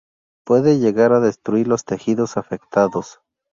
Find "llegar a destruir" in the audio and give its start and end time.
0.79-1.67